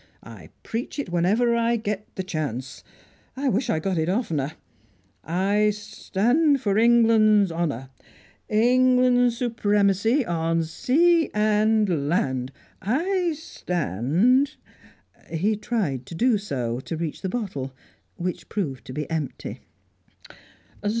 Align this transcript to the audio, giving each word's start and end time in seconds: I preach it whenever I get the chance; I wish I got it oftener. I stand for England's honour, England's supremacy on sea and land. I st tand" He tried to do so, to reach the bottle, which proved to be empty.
I 0.23 0.49
preach 0.63 0.97
it 0.97 1.09
whenever 1.11 1.55
I 1.55 1.75
get 1.75 2.07
the 2.15 2.23
chance; 2.23 2.83
I 3.37 3.49
wish 3.49 3.69
I 3.69 3.77
got 3.79 3.99
it 3.99 4.09
oftener. 4.09 4.53
I 5.23 5.69
stand 5.69 6.59
for 6.59 6.75
England's 6.75 7.51
honour, 7.51 7.91
England's 8.49 9.37
supremacy 9.37 10.25
on 10.25 10.63
sea 10.63 11.29
and 11.35 12.09
land. 12.09 12.51
I 12.81 13.33
st 13.33 13.67
tand" 13.67 14.55
He 15.39 15.55
tried 15.55 16.07
to 16.07 16.15
do 16.15 16.39
so, 16.39 16.79
to 16.79 16.97
reach 16.97 17.21
the 17.21 17.29
bottle, 17.29 17.71
which 18.15 18.49
proved 18.49 18.85
to 18.85 18.93
be 18.93 19.07
empty. 19.07 19.59